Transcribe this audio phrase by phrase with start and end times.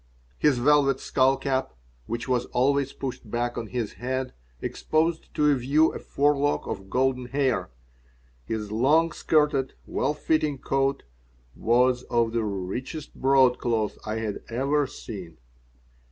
[0.39, 1.75] His velvet skull cap,
[2.07, 7.27] which was always pushed back on his head, exposed to view a forelock of golden
[7.27, 7.69] hair.
[8.43, 11.03] His long skirted, well fitting coat
[11.55, 15.37] was of the richest broadcloth I had ever seen.